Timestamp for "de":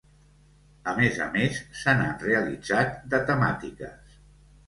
3.13-3.19